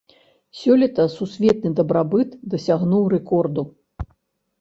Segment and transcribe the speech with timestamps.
[0.59, 3.67] Сёлета сусветны дабрабыт дасягнуў рэкорду.